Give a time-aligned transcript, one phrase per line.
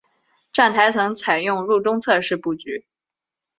[0.51, 2.83] 站台层采用路中侧式布局。